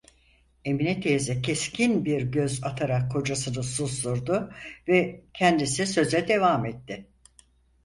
Emine 0.65 0.99
teyze 1.01 1.41
keskin 1.41 2.05
bir 2.05 2.21
göz 2.21 2.63
atarak 2.63 3.11
kocasını 3.11 3.63
susturdu 3.63 4.53
ve 4.87 5.23
kendisi 5.33 5.87
söze 5.87 6.27
devam 6.27 6.65
etti: 6.65 7.07